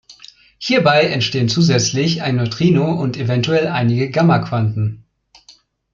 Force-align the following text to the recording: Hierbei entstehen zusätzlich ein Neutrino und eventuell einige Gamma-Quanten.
Hierbei 0.57 1.03
entstehen 1.05 1.47
zusätzlich 1.47 2.23
ein 2.23 2.37
Neutrino 2.37 2.91
und 2.99 3.17
eventuell 3.17 3.67
einige 3.67 4.09
Gamma-Quanten. 4.09 5.05